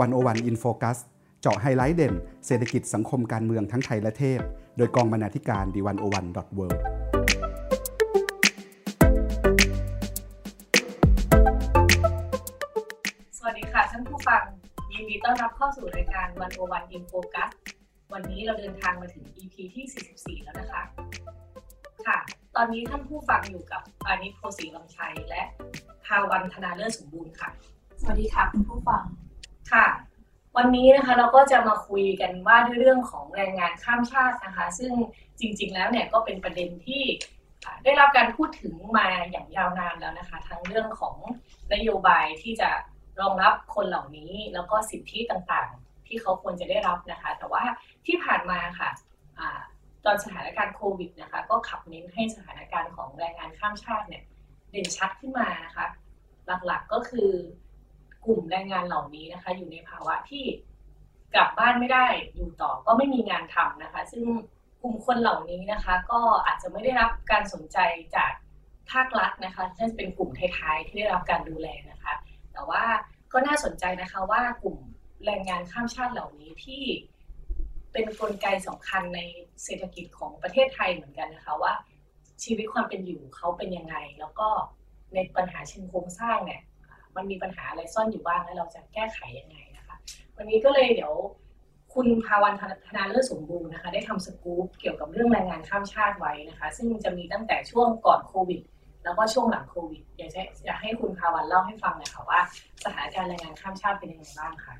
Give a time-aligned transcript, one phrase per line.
[0.00, 0.98] 101 In Focus
[1.40, 2.14] เจาะไฮไลท์เด่น
[2.46, 4.40] เศรษฐกิจสังคมการเมืองทั้งไทยและเทศ
[4.76, 6.66] โดยกองบรรณาธิการ The101.world
[13.36, 14.42] สวัสดีค่ะท่านผู้ฟัง
[14.92, 17.50] ยินดีต้อนรับเข้าสู่รายการ101 In Focus
[18.12, 20.82] วันนี้เราเดินทางมาถึง EP ที่ 44 แล้วนะคะ
[22.06, 22.18] ค่ะ
[22.56, 25.42] ตอนนี้ท่านผู้ฟังอยู่กับอานิโพสีวังชัยและ
[26.06, 27.50] ภาวันธนาเลิศสมบูรณ์ค่ะ
[28.00, 29.04] สวัสดีค่ะคุณผู้ฟัง
[29.72, 29.86] ค่ะ
[30.56, 34.92] วันนี้นะคะเราก็จะมาคุยกันว่าด้วยเรื่องของแรงงานข้ามชาตินะคะ ซึ่ง
[35.40, 37.02] จริง ๆ แล้วเนี่ยก็เป็นประเด็นที่
[37.84, 41.16] ได้รับการพูดถึงมาอย่างยาวนานแล้วนะคะ ทั้งเรื่องของ
[41.74, 42.70] นโยบายที่จะ
[43.20, 47.64] รองรับคนเหล่านี้ แล้วก็สิทธิต่างๆ ที่เขาควรจะได้รับนะคะ แต่ว่า
[48.06, 48.90] ที่ผ่านมาค่ะ
[50.04, 54.22] ตอนสถานการณ์โควิดนะคะ ก็ขับเน้นให้สถานการณ์ของแรงงานข้ามชาติเนี่ย
[54.70, 55.86] เด่นชัดขึ้นมานะคะ
[56.66, 57.30] หลักๆก็คือ
[58.24, 60.44] กลุ่มแรงงานเหล่านี้นะคะ อยู่ในภาวะที่
[61.34, 64.26] กลับบ้านไม่ได้อยู่ต่อก็ไม่มีงานทำนะคะ ซึ่ง
[64.82, 67.78] กลุ่มคนเหล่านี้นะคะ ก็อาจจะไม่ได้รับการสนใจ
[68.16, 68.32] จาก
[68.90, 72.14] ภาครัฐนะคะเช่นเป็นกลุ่มท้ายๆที่ได้รับการดูแลนะคะ
[72.52, 72.84] แต่ว่า
[73.32, 74.76] ก็น่าสนใจนะคะว่ากลุ่ม
[75.24, 76.82] แรงงานข้ามชาติเหล่านี้ที่
[77.92, 79.20] เป็นนกลไกสำคัญใน
[79.64, 81.72] เศรษฐกิจของประเทศไทยเหมือนกันนะคะว่า
[82.44, 84.48] ชีวิตความเป็นอยู่เขาเป็นยังไง แล้วก็
[85.14, 86.62] ในปัญหาเชิงโครงสร้างเนี่ย
[87.16, 89.96] มันมีปัญหาอะไรซ่อนอยู่บ้างแล้วเราจะแก้ไขยังไงนะคะ
[90.36, 91.14] วันนี้ก็เลยเดี๋ยว
[91.94, 92.54] คุณภาวัน
[92.86, 98.60] ธนาเลิศสมบูรณ์นะคะ ได้ทำสกู๊ปเกี่ยวกับเรื่องแรงงานข้ามชาติไว้นะคะ ซึ่งจะมีตั้งแต่ช่วงก่อนโควิด
[99.04, 102.40] แล้วก็ช่วงหลังโควิด อยากจะอยากให้คุณภาวันเล่าให้ฟังหน่อยค่ะว่า
[102.84, 104.74] สถานการณ์แรงงานข้ามชาติเป็นยังไงบ้างคะ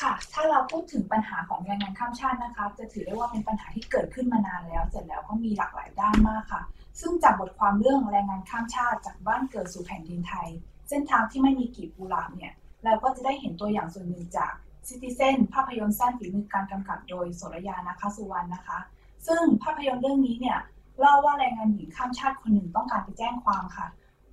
[0.00, 6.62] ค่ะ ถ้าเราพูดถึงปัญหาของแรงงานข้ามชาตินะคะ จะถือได้ว่าเป็นปัญหาที่เกิดขึ้นมานานแล้ว เสร็จแล้วก็มีหลากหลายด้านมากค่ะ
[7.00, 10.48] ซึ่งจากบทความเรื่องแรงงานข้ามชาติจากบ้านเกิดสู่แผ่นดินไทย
[10.88, 14.52] เส้นทางที่ไม่มีกีบกุหลาบเนี่ยเราก็จะได้เห็นตัวอย่างส่วนหนึ่งจาก
[14.88, 18.78] ซิติเซนภาพยนตร์สั้นฝีมือการกำกับโดยโสรยานะคะสุวรรณนะคะ
[19.26, 20.58] ซึ่งภาพยนตร์เรื่องนี้เนี่ย
[21.00, 23.86] เล่าว่าแรงงานหญิงข้ามชาติคนหนึ่งต้องการไปแจ้งความค่ะ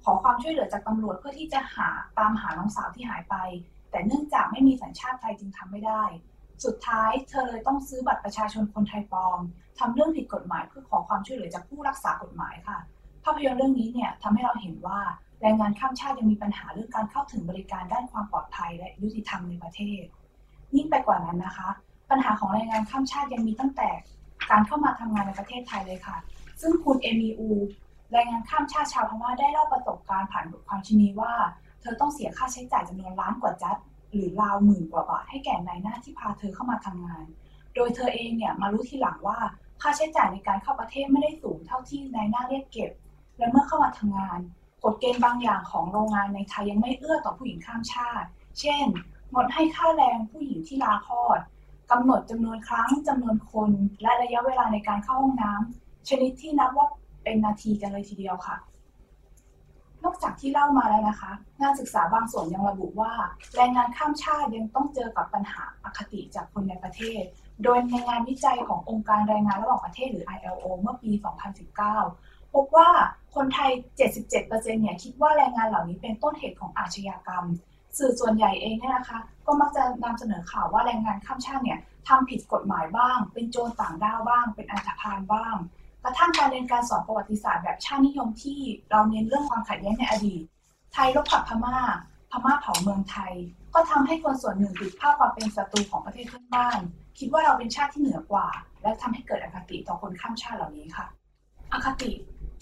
[0.04, 3.36] ขอความช่วยเหลือจากตำรวจเพื่อที่จะหาตามหาน้องสาวที่หายไป
[3.92, 6.04] แต่เนื่องจากไม่มีสัญชาติไทยจึงทำไม่ได้
[6.66, 9.40] สุดท้ายเธอเลยต้องซื้อบัตรประชาชนคนไทยปลอม
[9.80, 12.78] ทำเรื่องผิดกฎหมายเพื่อขอความช่วยเหลือจากผู้รักษากฎหมายค่ะ
[13.24, 15.00] ภาพยนตร์เรื่องนี้เนี่ยทำให้เราเห็นว่า
[15.44, 20.04] แรงงานข้ามชาติยังมีปัญหาเรื่องการเข้าถึงบริการด้านความปลอดภัยและยุติธรรมในประเทศ
[20.76, 21.70] ยิ่งไปกว่านั้นนะคะ
[22.10, 23.90] ปัญหาของแรงงานข้ามชาติยังมีตั้งแต่
[24.52, 26.18] การเข้ามาทำงานในประเทศไทยเลยค่ะ
[26.62, 27.50] ซึ่งคุณเอมีอู
[28.12, 31.34] แรงงานข้ามชาติชาวพม่าได้เล่าประสบการณ์ผ่านบทความชิ้นนี้ว่า
[31.82, 33.78] เธอต้องเสียค่าใช้จ่ายจำนวนล้านกว่าจัด
[34.12, 37.26] หรือราวหมื่นกว่าบาทให้แก่นายหน้าที่พาเธอเข้ามาทำงาน
[37.76, 39.38] โดยเธอเองเนี่ยมารู้ทีหลังว่า
[39.82, 42.92] ค่าใช้จ่ายในการเข้าประเทศไม่ได้สูงเท่าที่นายหน้าเรียกเก็บ
[43.38, 44.40] และเมื่อเข้ามาทำงาน
[44.84, 48.28] กฎเกณฑ์บางอย่างของโรงงานในไทยยังไม่เอื้อต่อผู้หญิงข้ามชาติ
[48.60, 48.86] เช่น
[49.34, 51.40] งดให้ค่าแรงผู้หญิงที่ลาคลอด
[51.92, 56.88] กำหนดจำนวนครั้งจำนวนคน และระยะเวลาในการเข้าห้องน้ำชนิดที่นับว่า
[57.24, 58.58] เป็นนาทีกันเลยทีเดียวค่ะ
[60.04, 63.12] นอกจากที่เล่ามาแล้วนะคะ งานศึกษาบางส่วนยังระบุว่า
[63.56, 67.24] แรงงานข้ามชาติยังต้องเจอกับปัญหาอคติจากคนในประเทศ
[67.64, 71.12] โดยในงานวิจัยขององค์การแรงงานระหว่างประเทศหรือ ILO เมื่อปี
[71.74, 72.90] 2019 พบว่า
[73.36, 73.72] คนไทย
[74.28, 77.46] 77%เนี่ยคิดว่าแรงงานเหล่านี้เป็นต้นเหตุของอาชญากรรม
[77.98, 85.56] สื่อส่วนใหญ่เองเนี่ยนะคะ ก็มักจะนำเสนอข่าวว่าแรงงานข้ามชาติเนี่ยทำผิดกฎหมายบ้าง เป็นโจรต่างด้าวบ้าง เป็นอันธพาลบ้าง
[86.04, 88.60] กระทั่งการเรียนการสอนประวัติศาสตร์แบบชาตินิยมที่
[88.92, 90.44] เราเน้นเรื่องความขัดแย้งในอดีต
[90.94, 91.78] ไทยรบกับพม่า
[92.32, 93.34] พม่าเผาเมืองไทย
[93.74, 96.80] ก็ทำให้คนส่วนหนึ่งติดภาพความเป็นศัตรูของประเทศเพื่อนบ้าน
[97.20, 98.48] คิดว่าเราเป็นชาติที่เหนือกว่า
[98.82, 101.06] และทำให้เกิดอคติต่อคนข้ามชาติเหล่านี้ค่ะ
[101.74, 102.12] อคติ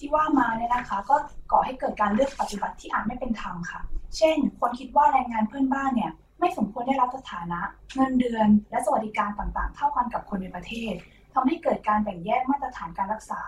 [0.02, 1.16] ที่ว่ามาเนี่ยนะคะ ก็
[1.52, 3.82] ก่อให้เกิดการเลือกปฏิบัติที่อาจไม่เป็นธรรมค่ะ
[4.18, 7.60] เช่น คนคิดว่าแรงงานเพื่อนบ้านเนี่ยไม่สมควรได้รับสถานะ
[7.96, 10.94] เงินเดือน และสวัสดิการต่างๆ เท่ากันกับคนในประเทศ
[11.34, 13.42] ทำให้เกิดการแบ่งแยกมาตรฐานการรักษา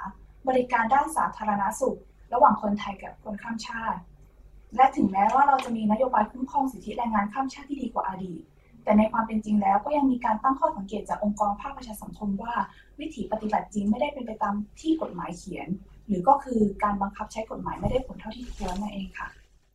[0.47, 1.99] บริการด้านสาธารณสุข
[2.33, 3.99] ระหว่างคนไทยกับคนข้ามชาติ
[4.75, 8.41] และถึงแม้ว่าเราจะมีนโยบายคุ้มครองสิทธิแรงงานข้ามชาติที่ดีกว่าอดีต
[8.83, 12.53] แต่ในความเป็นจริงแล้วก็ยังมีการตั้งข้อสังเกตจากองค์กรภาคประชาสังคมว่า
[12.99, 15.67] วิถีปฏิบัติจริงไม่ได้เป็นไปตามที่กฎหมายเขียน
[16.07, 19.29] หรือก็คือการบังคับใช้กฎหมายไม่ได้ผลเท่าที่ควรนั่นเองค่ะ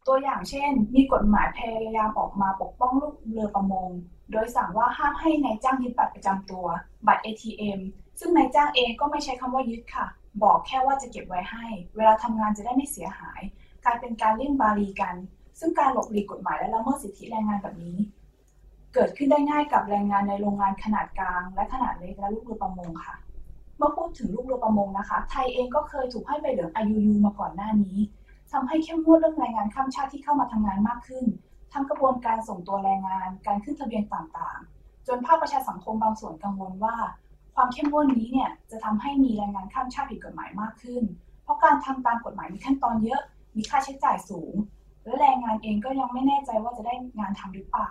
[0.06, 3.90] ตัวอย่างเช่น มีกฎหมายพยายามออกมาปกป้องลูกเรือประมง
[4.32, 6.66] โดยสั่งว่าห้ามให้ในายจ้างยึดบัตรประจำตัว
[7.06, 7.80] บัตร ATM
[8.20, 10.06] ซึ่งนายจ้างเองก็ไม่ใช้คำว่ายึดค่ะ
[10.42, 11.64] บอกแค่ว่าจะเก็บไว้ให้
[11.96, 13.40] เวลาทำงานจะได้ไม่เสียหาย
[13.84, 15.14] กลายเป็นการเลี่ยงบาลีกัน
[15.60, 17.98] ซึ่งการหลบหลีกกฎหมายและละเมิดสิทธิแรงงานแบบนี้
[18.94, 23.16] เกิดขึ้นได้ง่ายกับแรงงานในโรงงานขนาดกลาง และขนาดเล็กและลูกเรือประมงค่ะ
[23.78, 27.98] เมื่อพูดถึงลูกเรือประมงนะคะ ไทยเองก็เคยถูกให้ใบเหลือง IUU มาก่อนหน้านี้
[28.52, 31.25] ทำให้เข้มงวดเรื่องแรงงานข้ามชาติที่เข้ามาทำงานมากขึ้น
[31.72, 36.96] ทั้งกระบวนการส่งตัวแรงงาน การขึ้นทะเบียนต่างๆ จนภาคประชาสังคมบางส่วนกังวลว่า
[37.54, 41.02] ความเข้มงวดนี้เนี่ยจะทำให้มีแรงงานข้ามชาติผิดกฎหมายมากขึ้น
[41.44, 43.22] เพราะการทำตามกฎหมายมีขั้นตอนเยอะ
[43.56, 44.54] มีค่าใช้จ่ายสูง
[45.04, 47.90] และแรงงานเองก็ยังไม่แน่ใจว่าจะได้งานทำหรือเปล่า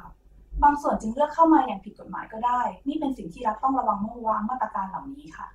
[0.63, 5.47] บางส่วนจึงเลือกเข้ามาอย่างผิดกฎหมายก็ได้ นี่เป็นสิ่งที่รัฐต้องระวังเมื่อวางมาตรการเหล่านี้ค่ะ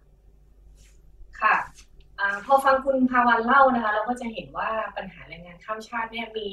[1.42, 1.56] ค่ะ
[2.20, 6.48] อพอฟังคุณภาวันเล่านะคะ เราก็จะเห็นว่าปัญหาแรงงานข้ามชาติเนี่ยมี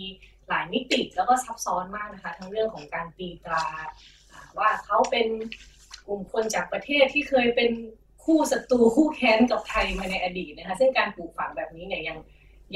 [0.50, 3.65] หลายมิติแล้วก็ซับซ้อนมากนะคะ ทั้งเรื่องของการตีตรา
[4.57, 5.27] ว่าเขาเป็น
[6.07, 7.71] กลุ่มคนจากประเทศที่เคยเป็น
[8.24, 12.18] คู่ศัตรูคู่แค้นกับไทยมาในอดีตนะคะ ซึ่งการปลูกฝังแบบนี้เนี่ยยัง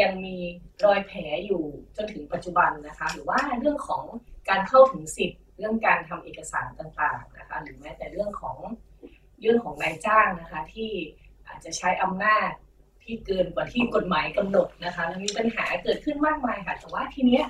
[0.02, 0.38] ยังมี
[0.86, 1.64] รอยแผลอยู่
[1.98, 4.04] จนถึงปัจจุบันนะคะ หรือว่าเรื่องของ
[4.50, 8.58] การเข้าถึงสิทธิ์ เรื่องการทำเอกสารต่างๆนะคะ หรือแม้แต่เรื่องของ
[9.42, 10.92] เรื่องของนายจ้างนะคะที่
[11.54, 12.52] อาจจะใช้อำนาจ
[13.04, 17.46] ที่เกินกว่าที่กฎหมายกำหนดนะคะแล้วมีปัญหาเกิดขึ้นมากมายค่ะแต่ว่าทีเนี้ย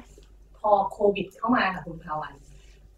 [0.58, 2.34] พอโควิดเข้ามาค่ะคุณภาวัน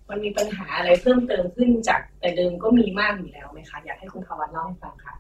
[0.10, 5.16] มันมีปัญหาอะไรเพิ่มเติมขึ้นจากแต่เดิมก็มีมากอยู่แล้วไหมคะอยากให้คุณภาวันเล่าให้ฟังค่ะ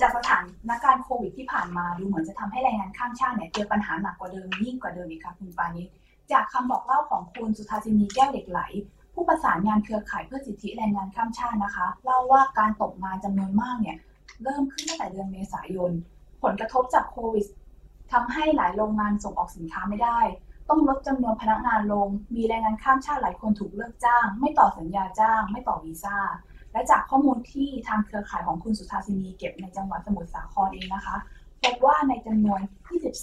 [0.00, 0.38] จากสถา
[0.70, 5.88] นการณ์โควิดที่ผ่านมาดูเหมือนจะทำให้แรงงานข้ามชาติเนี่ยเจอปัญหาหนักกว่าเดิมยิ่งกว่าเดิมอีกค่ะคุณปานิช
[6.32, 8.60] จากคำบอกเล่าของคุณสุธาสินีแก้วเหล็กไหล
[9.14, 13.96] ผู้ประสานงานเครือข่ายเพื่อสิทธิแรงงานข้ามชาตินะคะเล่าว่าการตกงานจำนวนมากเนี่ย
[14.42, 15.92] เริ่มขึ้นตั้งแต่เดือนเมษายน
[16.42, 17.46] ผลกระทบจากโควิด
[18.12, 20.20] ทำให้หลายโรงงานส่งออกสินค้าไม่ได้
[20.68, 26.18] ต้องลดจำนวนพนักงานลง มีแรงงานข้ามชาติหลายคนถูกเลิกจ้าง ไม่ต่อสัญญาจ้าง ไม่ต่อวีซ่า
[26.72, 31.16] และจากข้อมูลที่ทางเครือข่ายของคุณสุธาสินีเก็บในจังหวัดสมุทรสาครเองนะคะ
[31.62, 32.60] พบว่าในจำนวน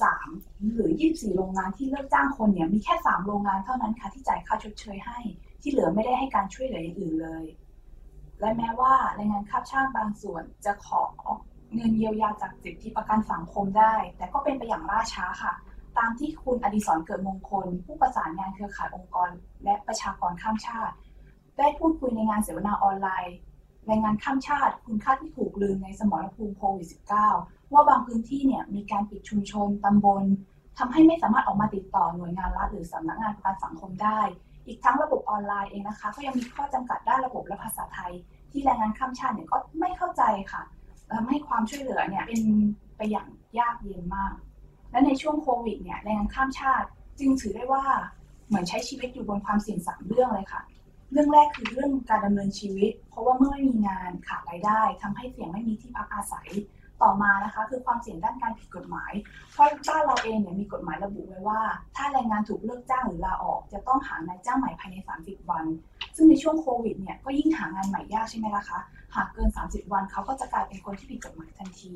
[0.05, 5.19] 23 หรือ 24 โรงงานที่เลิกจ้างคนเนี่ย มีแค่ 3 โรงงานเท่านั้นค่ะที่จ่ายค่าชดเชยให้
[5.61, 7.43] ที่เหลือไม่ได้ให้การช่วยเหลืออย่างอื่นเลย
[8.39, 11.01] และแม้ว่าแรงงานข้ามชาติบางส่วนจะขอ
[11.73, 15.53] เงินเยียวยาจากสิทธิประกันสังคมได้ แต่ก็เป็นไปอย่างล่าช้าค่ะ
[15.97, 19.29] ตามที่คุณอดิศรเกิดมงคล ผู้ประสานงานเครือข่ายองค์กร
[19.63, 20.95] และประชากรข้ามชาติ
[21.57, 23.35] ได้พูดคุยในงานเสวนาออนไลน์
[23.87, 26.87] แรงงานข้ามชาติ คุณค่าที่ถูกลืมในสมรภูมิโควิด
[27.31, 30.23] -19 ว่าบางพื้นที่เนี่ยมีการปิดชุมชนตำบล
[30.77, 34.19] ทำให้ไม่สามารถออกมาติดต่อหน่วยงานรัฐหรือสำนักงานประกันสังคมได้
[34.69, 38.13] อีกทั้งระบบออนไลน์เองนะคะ ก็ยังมีข้อจำกัดด้านระบบและภาษาไทย
[38.51, 40.61] ที่แรงงานข้ามชาติเนี่ยก็ไม่เข้าใจค่ะ
[41.13, 42.41] ทำให้ความช่วยเหลือเนี่ยเป็น
[42.97, 43.27] ไปอย่าง
[43.59, 44.33] ยากเย็นมาก
[44.91, 46.87] และในช่วงโควิดเนี่ยแรงงานข้ามชาติ
[47.19, 47.83] จึงถือได้ว่า
[48.47, 50.61] เหมือนใช้ชีวิตอยู่บนความเสี่ยงสามเรื่องเลยค่ะ
[51.11, 56.49] เรื่องแรกคือเรื่องการดำเนินชีวิต เพราะว่าเมื่อไม่มีงานขาดรายได้ทำให้เสี่ยงไม่มีที่พักอาศัย
[57.03, 59.11] ต่อมานะคะคือความเสี่ยงด้านการผิดกฎหมาย
[59.53, 61.61] เพราะบ้านเราเองเนี่ยมีกฎหมายระบุไว้ว่า
[61.95, 65.65] ถ้าแรงงานถูกเลิกจ้างหรือลาออก จะต้องหานายจ้างใหม่ภายใน 30 วัน
[66.15, 68.79] ซึ่งในช่วงโควิดเนี่ยก็ยิ่งหางานใหม่ยากใช่ไหมล่ะคะ
[69.15, 71.93] หากเกิน 30 วันเขาก็จะกลายเป็นคนที่ผิดกฎหมายทันที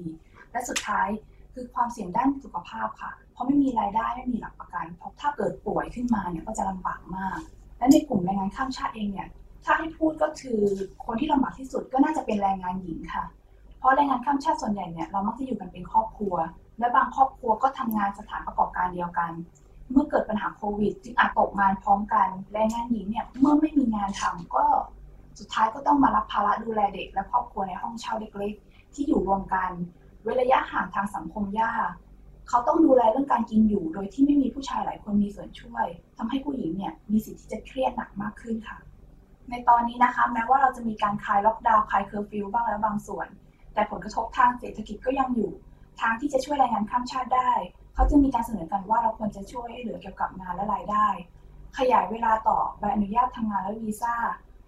[0.51, 1.07] และสุดท้าย
[1.53, 7.39] คือความเสี่ยงด้านสุขภาพค่ะ เพราะไม่มีรายได้ไม่มีหลักประกันเพราะถ้าเกิดป่วยขึ้นมาเนี่ยก็จะลำบากมาก
[7.77, 9.29] และในกลุ่มแรงงานข้ามชาติเองเนี่ย
[9.65, 10.59] ถ้าให้พูดก็คือ
[11.05, 13.23] คนที่ลำบากที่สุดก็น่าจะเป็นแรงงานหญิงค่ะ
[13.83, 16.35] เพราะแรงงานข้ามชาติส่วนใหญ่เนี่ยเรามักจะอยู่กันเป็นครอบครัว
[16.79, 19.31] และบางครอบครัวก็ทำงานสถานประกอบการเดียวกัน
[19.91, 24.65] เมื่อเกิดปัญหาโควิด จึงอาจตกงานพร้อมกันแรงงานหญิงเนี่ยเมื่อไม่มีงานทำก็
[25.39, 29.71] สุดท้ายก็ต้องมารับภาระดูแลเด็ก และครอบครัวในห้องเช่าเล็กๆ ที่อยู่รวมกัน
[30.21, 31.89] เว้นระยะห่างทางสังคมยาก
[32.49, 35.85] เขาต้องดูแลเรื่องการกินอยู่โดยที่ไม่มีผู้ชายหลายคนมีส่วนช่วย
[36.17, 38.77] ทำให้ผู้หญิงเนี่ยมีสิทธิ์ที่จะเครียดหนักมากขึ้นค่ะ
[39.49, 43.27] ในตอนนี้นะคะแม้ว่าเราจะมีการคลายล็อกดาวน์คลายเคอร์ฟิวบ้างแล้วบางส่วน
[43.73, 45.51] แต่ผลกระทบทางเศรษฐกิจก็ยังอยู่
[46.01, 47.51] ทางที่จะช่วยแรงงานข้ามชาติได้
[47.93, 51.07] เขาจึงมีการเสนอกันว่าเราควรจะช่วยเหลือเกี่ยวกับงานและรายได้
[51.77, 54.15] ขยายเวลาต่อใบอนุญาตทำงานและวีซ่า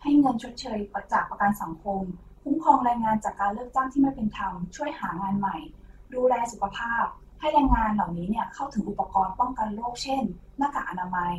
[0.01, 0.79] ให้เงินชดเชย
[1.13, 2.01] จากประกันสังคม
[2.43, 5.57] คุ้มครองแรงงานจากการเลิกจ้างที่ไม่เป็นธรรม ช่วยหางานใหม่
[6.13, 7.05] ดูแลสุขภาพ
[7.39, 10.23] ให้แรงงานเหล่านี้เนี่ยเข้าถึงอุปกรณ์ป้องกันโรค เช่น
[10.57, 11.35] หน้ากากอนามัย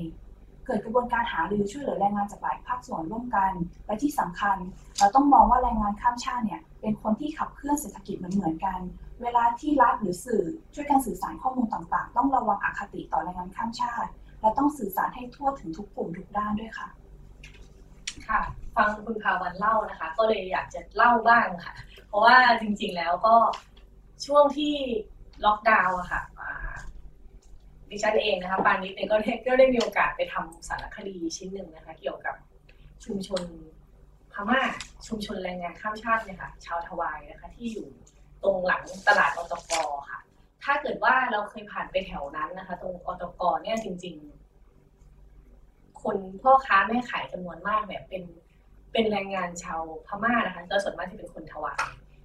[0.66, 3.52] เกิดกระบวนการหารือช่วยเหลือแรงงานจากหลายภาคส่วนร่วมกัน
[3.86, 4.56] และที่สำคัญ
[4.98, 8.80] เราต้องมองว่าแรงงานข้ามชาติเนี่ย เป็นคนที่ขับเคลื่อนเศรษฐกิจเหมือนๆกัน
[9.22, 10.42] เวลาที่รัฐหรือสื่อ
[10.74, 16.88] ช่วยกันสื่อสารข้อมูลต่างๆ ต้องระวังอคติต่อแรงงานข้ามชาติ และต้องสื่อสารให้ทั่วถึงทุกกลุ่มทุกด้านด้วยค่ะ
[18.28, 18.40] ค่ะ
[18.76, 21.74] ฟังคุณภาวันเล่านะคะ ก็เลยอยากจะเล่าบ้างค่ะ
[22.08, 23.36] เพราะว่าจริงๆแล้วก็
[24.26, 24.74] ช่วงที่
[25.44, 26.22] ล็อกดาวน์อะค่ะ
[27.90, 32.34] ดิฉันเองนะคะปานิดเนี่ยก็ได้ก็ได้มีโอกาสไปทำสารคดีชิ้นหนึ่งนะคะ เกี่ยวกับ
[33.04, 33.42] ชุมชน
[34.36, 34.60] พม่า
[35.06, 37.86] ชุมชนแรงงานข้ามชาติเนี่ยค่ะชาวทวายนะคะที่อยู่
[38.42, 39.72] ตรงหลังตลาดอตก
[40.10, 40.20] ค่ะ
[40.64, 44.16] ถ้าเกิดว่าเราเคยผ่านไปแถวนั้นนะคะ ตรงอตกเนี่ยจริง
[45.28, 48.22] ๆ คนพ่อค้าแม่ขายจำนวนมากเนี่ยเป็น
[48.92, 51.80] เป็นแรงงานชาวพม่านะคะแล้วส่วนมากจะเป็นคนทวาย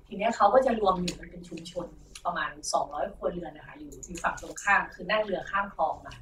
[0.07, 1.87] ทีนี้เขาก็จะรวมอยู่กันเป็นชุมชน
[2.25, 2.51] ประมาณ
[2.83, 6.15] 200 ครัวเรือนนะคะอยู่ที่ฝั่งตรงข้ามคือนั่งเรือข้ามคลองมา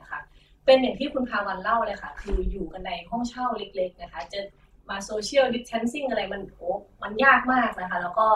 [0.00, 0.20] นะคะ
[0.64, 4.40] เป็นอย่างที่คุณพาวันเล่าเลยค่ะ คืออยู่กันในห้องเช่าเล็ก ๆ นะคะ จะ
[4.88, 6.70] มา social distancing อะไรมันโอ้
[7.02, 8.28] มันยากมากนะคะ แล้วก็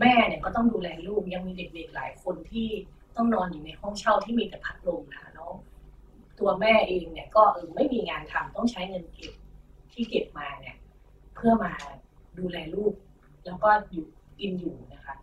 [0.00, 2.68] แม่เนี่ยก็ต้องดูแลลูกยังมีเด็กๆหลายคนที่
[3.16, 5.50] ต้องนอนอยู่ในห้องเช่าที่มีแต่พัดลมนะคะแล้ว
[6.38, 9.32] ตัวแม่เองเนี่ยก็เออไม่มีงานทำต้องใช้เงินเก็บ
[9.92, 10.76] ที่เก็บมาเนี่ย
[11.34, 11.72] เพื่อมา
[12.38, 12.92] ดูแลลูก
[13.46, 14.06] แล้วก็อยู่
[14.40, 15.16] กินอยู่นะคะ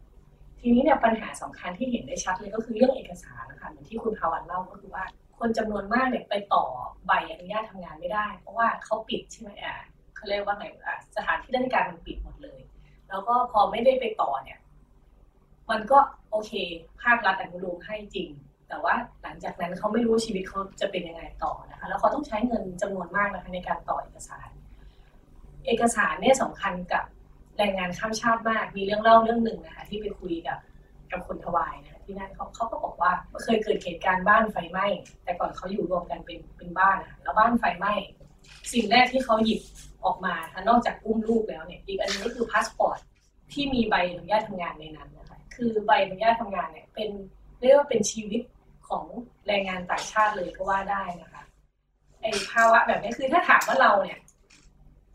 [0.59, 5.03] ทีนี้เนี่ยปัญหาสำคัญที่เห็นได้ชัดเลยก็คือเรื่องเอกสารนะคะเหมือนที่คุณภาวันเล่าก็คือว่า
[5.39, 6.63] คนจำนวนมากเนี่ยไปต่อ
[7.05, 9.77] ใบอนุญาตทำงานไม่ได้ เพราะว่าเขาปิดใช่ไหมอะ
[10.25, 12.59] เขาเรียกว่าไงอะสถานที่ราชการมันปิดหมดเลย
[13.09, 14.59] แล้วก็พอไม่ได้ไปต่อเนี่ย
[15.71, 15.97] มันก็
[16.31, 16.51] โอเค
[17.03, 18.29] ภาครัฐอนุโลมให้จริง
[18.69, 24.49] แต่ว่าหลังจากนั้นเขาไม่รู้ชีวิตเขาจะเป็นยังไงต่อนะคะ แล้วเขาต้องใช้เงินจำนวนมากนะคะในการต่อเอกสาร
[25.65, 27.03] เอกสารเนี่ยสำคัญกับ
[27.57, 30.57] แรงงานข้ามชาติมาก มีเรื่องเล่าเรื่องหนึ่งนะคะ ที่ไปคุยกับ
[31.11, 33.11] กับคนทวายนะคะที่นั่นเขาเขาก็บอกว่า
[33.43, 34.85] เคยเกิดเหตุการณ์บ้านไฟไหม้
[35.23, 37.93] แต่ก่อนเขาอยู่รวมกันเป็นเป็นบ้านนะคะแล้วบ้านไฟไหม้
[38.73, 39.61] สิ่งแรกที่เขาหยิบ
[40.05, 42.99] ออกมาค่ะนอกจากอุ้มลูกแล้วเนี่ยอีกอันนึงก็คือพาสปอร์ต
[43.53, 47.09] ที่มีใบอนุญาตทำงานในนั้นนะคะคือใบอนุญาตทำงานเนี่ยเป็น
[47.59, 48.41] เรียกว่าเป็นชีวิต
[48.89, 49.05] ของ
[49.47, 51.43] แรงงานต่างชาติเลยก็ว่าได้นะคะ
[52.21, 54.19] ไอภาวะแบบนี้คือถ้าถามว่าเราเนี่ย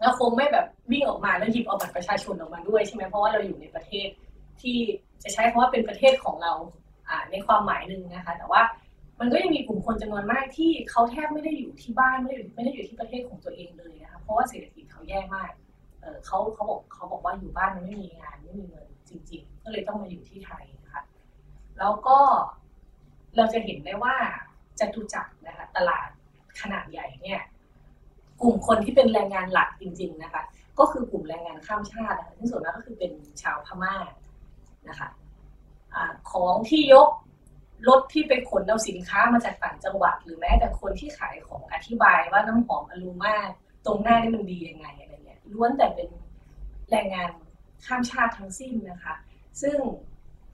[0.00, 4.08] แล้วคงไม่แบบวิ่งออกมาแล้วหยิบเอาบัตรประชาชนออกมาด้วยใช่ไหมเพราะว่าเราอยู่ในประเทศ
[4.60, 4.78] ที่
[5.22, 6.52] จะใช้คำว่าเป็นประเทศของเรา
[7.08, 8.62] อ่าในความหมายหนึ่งนะคะ แต่ว่า
[9.20, 15.50] มันก็ยังมีกลุ่มคนจำนวนมากที่เขาแทบไม่ได้อยู่ที่บ้านไม่ได้ไม่ได้อยู่ที่ประเทศของตัวเองเลยนะคะเพราะว่าเศรษฐกิจเขาแย่มาก
[16.00, 21.02] เออเขาเขาบอกเขาบอกว่าอยู่บ้านมันไม่มีงานไม่มีเงินจริง ๆ ก็เลยต้องมาอยู่ที่ไทยนะคะ
[21.78, 22.18] แล้วก็
[23.36, 24.14] เราจะเห็นได้ว่า
[24.80, 26.08] จตุจักรนะคะตลาด
[26.60, 27.40] ขนาดใหญ่เนี่ย
[28.42, 30.42] กลุ่มคนที่เป็นแรงงานหลักจริง ๆนะคะ
[30.78, 33.12] ก็คือกลุ่มแรงงานข้ามชาตินะคะที่ส่วนมากก็คือเป็น
[33.42, 33.94] ชาวพม่า
[34.88, 35.08] นะคะ
[35.94, 37.08] อาของที่ยก
[37.88, 43.34] รถที่ไปขนเอาสินค้ามาจากต่างจังหวัด หรือแม้แต่คนที่ขายของอธิบายว่าน้ำหอมอลูมา
[43.86, 46.08] ตรงหน้านี่มันดียังไงอะไรเงี้ยล้วนแต่เป็น
[46.90, 47.30] แรงงาน
[47.86, 49.14] ข้ามชาติทั้งสิ้นนะคะ
[49.62, 49.76] ซึ่ง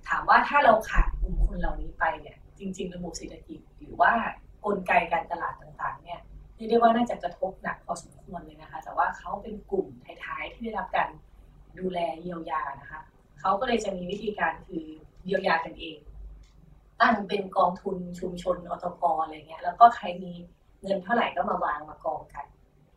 [0.08, 4.12] ถามว่าถ้าเราขาดกลุ่มคนเหล่านี้ไปเนี่ยจริง ๆ ระบบเศรษฐกิจหรือว่า
[4.64, 6.20] กลไกการตลาดต่างๆเนี่ย
[6.54, 9.86] เรียกได้ว่าน่าจะกระทบหนักพอสมควรเลยนะคะ แต่ว่าเขาเป็นกลุ่ม
[10.24, 11.08] ท้ายๆที่ได้รับการ
[11.78, 13.00] ดูแลเยียวยานะคะ
[13.40, 14.84] เขาก็เลยจะมีวิธีการคือ
[15.24, 15.96] เยียวยากันเอง
[17.02, 20.32] ตั้งเป็นกองทุนชุมชนอตกอะไรเงี้ย แล้วก็ใครมี
[20.82, 22.46] เงินเท่าไหร่ก็มาวางมากองกัน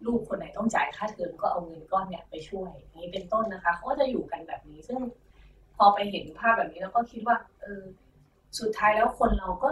[0.06, 5.00] ลูกคนไหนต้องจ่ายค่าเทอมก็เอาเงินก้อนเนี่ยไปช่วยอย่างนี้เป็นต้นนะคะเขาก็จะอยู่กันแบบนี้ ซึ่ง
[5.76, 7.84] พอไปเห็นภาพแบบนี้แล้วก็คิดว่า เออ
[8.60, 9.70] สุดท้ายแล้วคนเราก็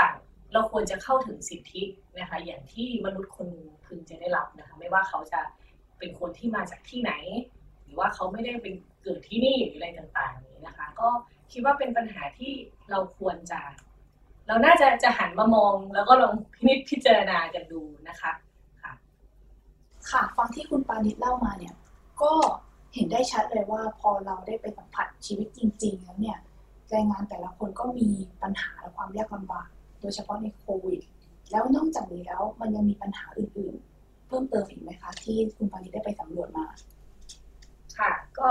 [0.00, 0.14] ต่าง
[0.52, 1.82] เราควรจะเข้าถึงสิทธิ
[2.18, 5.40] นะคะ อย่างที่มนุษย์คนนึงพึงจะได้รับนะคะ ไม่ว่าเขาจะ
[5.98, 7.12] เป็นคนที่มาจากที่ไหน
[7.84, 11.08] หรือว่าเขาไม่ได้เป็นเกิดที่นี่หรืออะไรต่างๆนี้นะคะ ก็
[11.52, 12.52] คิดว่าเป็นปัญหาที่
[12.90, 13.60] เราควรจะ
[14.48, 18.32] เราน่าจะจะหันมามองแล้วก็ลองพินิจพิจารณากันดูนะคะ
[18.82, 18.92] ค่ะ
[20.10, 21.74] ค่ะฟังที่คุณปานิชเล่ามาเนี่ย
[22.22, 22.32] ก็
[22.94, 26.38] เห็นได้ชัดเลยว่าพอเราได้ไปสัมผัสชีวิตจริง ๆ แล้วเนี่ย
[26.90, 28.08] แรงงานแต่ละคนก็มี
[28.42, 29.68] ปัญหาและความยากลำบาก
[30.00, 31.00] โดยเฉพาะในโควิด
[31.50, 36.66] แล้วนอกจากนี้แล้วมันยังมีปัญหาอื่นๆ เพิ่มเติมอีกไหมคะ ที่คุณปานิชได้ไปสำรวจมา
[37.98, 38.48] ค่ะ ก็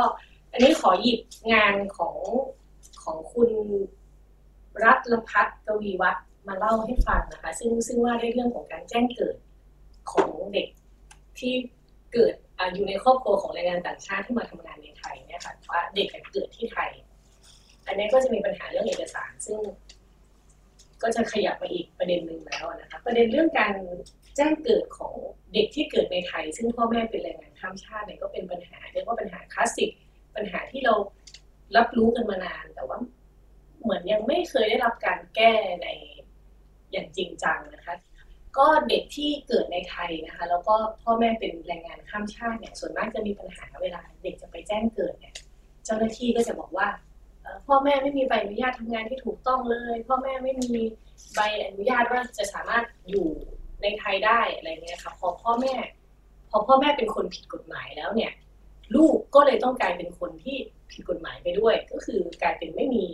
[0.51, 1.19] อันนี้ขอหยิบ
[1.53, 2.17] งานของ
[3.07, 3.49] ของคุณ
[4.83, 9.35] รัตลพัฒน์กวีวัฒน์มาเล่าให้ฟังนะคะ ซึ่งซึ่งว่าด้วยเรื่องของการแจ้งเกิด
[10.11, 10.67] ของเด็ก
[11.39, 11.53] ที่
[12.13, 12.33] เกิด
[12.73, 16.89] อยู่ในครอบครัวของแรงงานต่างชาติที่มาทำงานในไทยเนี่ยค่ะว่าเด็กเกิดที่ไทย
[17.87, 19.59] อันนี้ก็จะมีปัญหาเรื่องเอกสาร ซึ่ง
[21.01, 23.73] ก็จะขยับมาอีกประเด็นหนึ่งแล้วนะคะประเด็นเรื่องการ
[24.35, 25.13] แจ้งเกิดของ
[25.53, 29.89] เด็กที่เกิดในไทย ซึ่งพ่อแม่เป็นแรงงานข้ามชาติเนี่ยก็เป็นปัญหาเรียกว่าปัญหาคลาสสิก
[30.35, 30.93] ปัญหาที่เรา
[31.75, 32.97] รับรู้กันมานานแต่ว่า
[33.81, 35.87] เหมือนยังไม่เคยได้รับการแก้ใน
[36.91, 37.95] อย่างจริงจังนะคะ
[38.57, 45.33] ก็เด็กที่เกิดในไทยนะคะ แล้วก็พ่อแม่เป็นแรงงานข้ามชาติเนี่ยส่วนมากจะมีปัญหาเวลาเด็กจะไปแจ้งเกิดเนี่ย
[45.85, 46.87] เจ้าหน้าที่ก็จะบอกว่า
[47.67, 50.83] พ่อแม่ไม่มีใบอนุญาตทำงานที่ถูกต้องเลย พ่อแม่ไม่มี
[51.35, 53.27] ใบอนุญาตว่าจะสามารถอยู่
[53.81, 55.73] ในไทยได้อะไรเงี้ยค่ะพอพ่อแม่
[56.49, 58.31] พอพ่อแม่เป็นคนผิดกฎหมายแล้วเนี่ย
[58.95, 60.57] ลูกก็เลยต้องกลายเป็นคนที่
[60.91, 63.05] ผิดกฎหมายไปด้วย ก็คือกลายเป็นไม่มี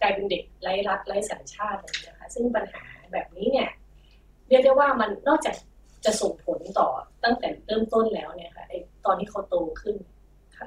[0.00, 3.68] กลายเป็นเด็กไร้รัฐไร้สัญชาติอะไรเงี้ยค่ะซึ่งปัญหาแบบนี้เนี่ย
[4.48, 5.54] เรียกได้ว่ามันนอกจาก
[6.04, 6.88] จะส่งผลต่อ
[7.24, 8.72] ตั้งแต่เริ่มต้นแล้วเนี่ยค่ะไอ
[9.04, 9.96] ตอนที่เขาโตขึ้น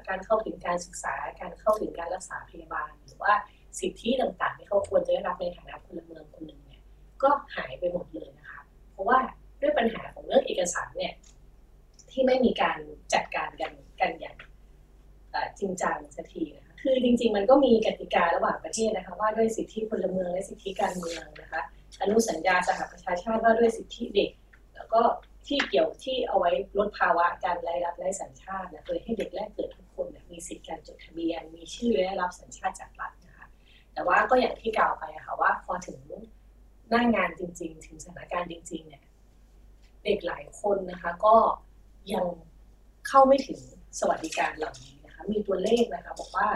[0.07, 3.33] การเข้าถึงการศึกษาการเข้าถึงการรักษาพยาบาล หรือว่า
[3.79, 6.81] สิทธิต่างๆที่เขาควรจะได้รับในฐานะพลเมืองคนหนึ่งเนี่ย
[7.23, 9.19] ก็หายไปหมดเลยนะคะ เพราะว่า
[9.61, 11.13] ด้วยปัญหาของเรื่องเอกสารเนี่ย
[12.11, 12.77] ที่ไม่มีการ
[13.13, 14.37] จัดการกัน กันอย่าง
[15.59, 21.61] จริงจังสักทีนะคะคือจริง ๆ มันก็มีกติการะหว่างประเทศนะคะว่าด้วยสิทธิพลเมืองและสิทธิการเมืองนะคะ
[22.01, 24.31] อนุสัญญาสหประชาชาติว่าด้วยสิทธิเด็ก
[24.75, 25.01] แล้วก็
[25.47, 33.47] ที่เกี่ยวที่เอาไว้ลดภาวะการไร้รับไร้สัญชาตินะโดยให้เด็กแรกเกิดทุกคนมีสิทธิการจดทะเบียน มีชื่อและรับสัญชาติจากรัฐนะคะ
[33.93, 35.99] แต่ว่าก็อย่างที่กล่าวไปะค่ะว่าพอถึง
[36.89, 39.03] หน้างานจริง ๆ ถึงสถานการณ์จริง ๆ เนี่ย
[40.03, 41.35] เด็กหลายคนนะคะ ก็
[42.13, 42.25] ยัง
[43.07, 43.59] เข้าไม่ถึง
[43.97, 46.49] สวัสดิการเหล่านี้นะคะมีตัวเลขนะคะบอกว่า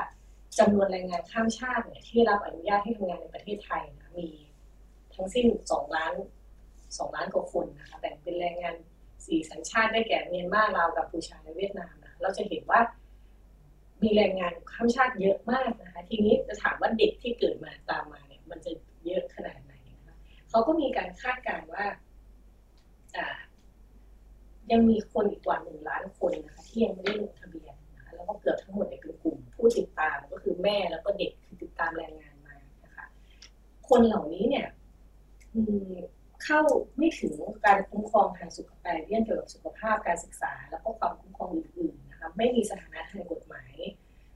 [0.59, 4.27] จำนวนแรงงานข้ามชาติเนี่ยที่รับอนุญาตให้ทำงานในประเทศไทยนะมี
[5.15, 6.13] ทั้งสิ้นสองล้าน
[6.97, 8.75] สองล้านกว่าคนนะคะแบ่งเป็นแรงงาน
[9.25, 12.81] สี่สัญชาติได้แก่เมียนมาลาวกัมพูชาและเวียดนามนะเราจะเห็นว่า
[14.01, 18.71] มีแรงงานข้ามชาติเยอะมากนะคะทีนี้จะถามว่าเด็กที่เกิดมาตามมาเนี่ยมันจะ
[19.05, 20.15] เยอะขนาดไหนนะคะ
[20.49, 21.85] เขาก็มีการคาดการณ์ว่า
[24.71, 32.55] ยังมีคนอีกกว่าหนึ่งล้านคนนะคะที่ยังไม่ได้ลงทะเบียนนะคะแล้วก็เกือบทั้งหมดเนี่ยเป็นกลุ่มผู้ติดตามก็คือแม่แล้วก็เด็กคือติดตามแรงงานมา
[32.85, 33.05] นะคะ
[33.89, 34.67] คนเหล่านี้เนี่ย
[36.43, 36.61] เข้า
[36.97, 43.73] ไม่ถึงการคุ้มครองทางสุขภาพเรื่องเกี่ยวกับสุขภาพการศึกษา แล้วก็ความคุ้มครองอื่นๆนะคะไม่มีสถานะทางกฎหมาย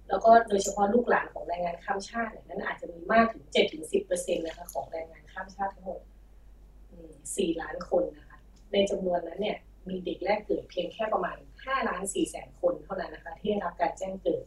[0.09, 6.01] แล้วก็โดยเฉพาะลูกหลานของแรงงานข้ามชาติเนี่ยนั้นอาจจะมีมากถึงเจ็ดถึงสิบเปอร์เซ็นต์นะคะของแรงงานข้ามชาติทั้งหมด
[7.35, 8.37] สี่ล้านคนนะคะ
[8.73, 9.57] ในจำนวนนั้นเนี่ย
[9.89, 14.43] มีเด็กแรกเกิดเพียงแค่ประมาณห้าล้านสี่แสนคนเท่านั้นนะคะ ที่ได้รับการแจ้งเกิด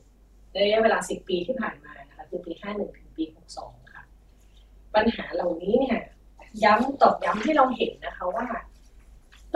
[0.53, 4.03] ในระยะเวลาสิบปีที่ผ่านมานะคะคือปีห้าหนึ่งถึงปีหกสองค่ะ
[4.95, 5.99] ปัญหาเหล่านี้เนี่ย
[6.65, 8.47] ย้ำตอกย้ำให้เราเห็นนะคะว่า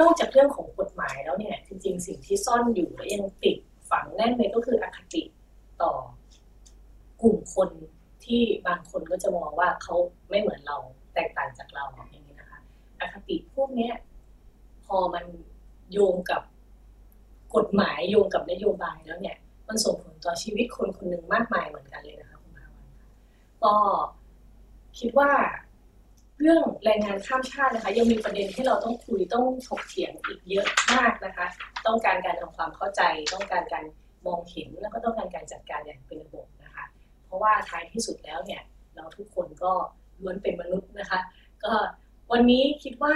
[0.00, 3.56] นอกจากเรื่องของกฎหมายแล้วเนี่ย จริงๆ สิ่งที่ซ่อนอยู่และยังติด
[3.90, 5.22] ฝังแน่นเลยก็คืออคติ
[5.82, 5.92] ต่อ
[7.22, 7.68] กลุ่มคน
[8.24, 9.94] ที่บางคนก็จะมองว่าเขา
[10.30, 10.76] ไม่เหมือนเรา
[11.14, 12.60] แตกต่างจากเราอย่างนี้นะคะ
[13.00, 13.90] อคติพวกนี้
[14.86, 15.24] พอมัน
[15.94, 16.42] โยงกับ
[17.56, 19.36] กฎหมายโยงกับนโยบายแล้วเนี่ย
[19.68, 22.86] มันส่งผลต่อชีวิตคนคนหนึ่งมากมายเหมือนกันเลยนะคะคุณภาวัน
[23.64, 23.74] ก็
[24.98, 25.30] คิดว่า
[26.40, 31.46] เรื่องแรงงานข้ามชาตินะคะ ยังมีประเด็นที่เราต้องคุยต้องถกเถียงอีกเยอะมากนะคะ
[31.86, 33.02] ต้องการการทำความเข้าใจ
[33.34, 33.84] ต้องการการ
[34.26, 36.84] มองเห็นแล้วก็ต้องการการจัดการอย่างเป็นระบบนะคะ
[37.26, 38.62] เพราะว่าท้ายที่สุดแล้วเนี่ย
[38.94, 39.72] เราทุกคนก็
[40.22, 41.20] ล้วนเป็นมนุษย์นะคะ
[41.64, 41.72] ก็
[42.32, 43.14] วันนี้คิดว่า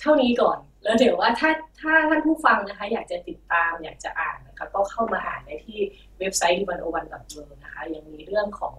[0.00, 5.78] เท่านี้ก่อน แล้วเดี๋ยวว่าถ้าถ้าท่านผู้ฟังนะคะ อยากจะติดตามอยากจะอ่านนะคะก็เข้ามาอ่านได้ที่
[6.18, 8.76] เว็บไซต์ d 1 0 1 w o r l d นะคะ ยังมีเรื่องของ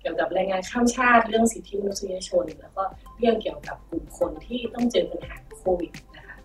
[0.00, 2.82] เกี่ยวกับแรงงานข้ามชาติเรื่องสิทธิมนุษยชน แล้วก็
[3.18, 6.36] เรื่องเกี่ยวกับกลุ่มคนที่ต้องเจอปัญหาโควิดนะคะ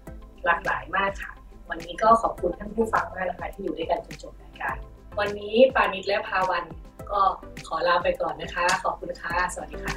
[0.45, 1.31] หลากหลายมากค่ะ
[1.69, 4.77] วันนี้ก็ขอบคุณท่านผู้ฟังมากนะคะที่อยู่ด้วยกันจนจบรายการ
[5.19, 6.63] วันนี้ปานิดและภาวัน
[7.11, 7.21] ก็
[7.67, 9.95] ขอลาไปก่อนนะคะ ขอบคุณค่ะ สวัสดีค่ะ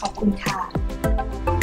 [0.00, 1.55] ขอบคุณค่ะ